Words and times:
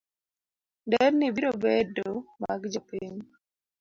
Nderni 0.85 1.27
biro 1.35 1.51
bedo 1.63 2.07
mag 2.41 2.61
jopiny. 2.73 3.15